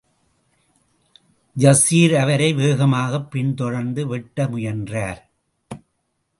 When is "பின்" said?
3.31-3.55